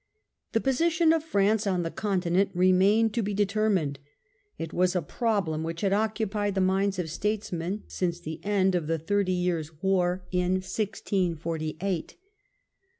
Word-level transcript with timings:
The 0.53 0.59
position 0.61 1.13
of 1.13 1.23
France 1.23 1.67
on 1.67 1.83
the 1.83 1.91
Continent 1.91 2.49
remained 2.55 3.13
to 3.13 3.21
be 3.21 3.35
determined. 3.35 3.99
It 4.57 4.73
was 4.73 4.95
a 4.95 5.01
problem 5.03 5.61
which 5.61 5.81
had 5.81 5.93
occupied 5.93 6.55
the 6.55 6.59
minds 6.59 6.97
of 6.97 7.07
statesmen 7.07 7.83
since 7.85 8.19
the 8.19 8.43
end 8.43 8.73
of 8.73 8.87
the 8.87 8.97
Thirty 8.97 9.31
Years* 9.31 9.69
BEGINNINGS 9.69 10.65
OF 10.65 11.01
PARTY 11.05 11.73
GOVERNMENT. 11.73 12.15